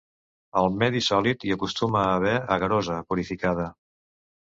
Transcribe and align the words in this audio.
Al 0.61 0.69
medi 0.83 1.01
sòlid 1.09 1.45
hi 1.49 1.53
acostuma 1.57 2.03
a 2.07 2.09
haver 2.17 2.35
agarosa 2.59 3.01
purificada. 3.11 3.73